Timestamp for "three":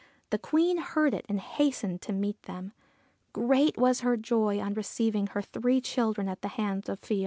5.43-5.79